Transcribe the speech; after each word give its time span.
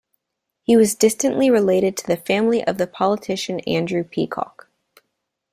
He 0.63 0.75
was 0.75 0.95
distantly 0.95 1.51
related 1.51 1.95
to 1.97 2.07
the 2.07 2.17
family 2.17 2.65
of 2.65 2.79
the 2.79 2.87
politician 2.87 3.59
Andrew 3.67 4.03
Peacock. 4.03 4.67